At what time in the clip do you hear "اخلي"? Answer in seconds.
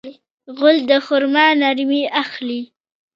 2.21-2.61